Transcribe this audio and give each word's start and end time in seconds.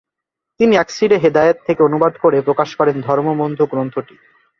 তিনি 0.59 0.73
'আকসিরে 0.77 1.17
হেদায়েত' 1.17 1.65
থেকে 1.67 1.81
অনুবাদ 1.83 2.13
করে 2.17 2.37
প্রকাশ 2.41 2.69
করেন 2.75 2.95
'ধর্ম-বন্ধু' 3.01 3.71
গ্রন্থটি। 3.71 4.15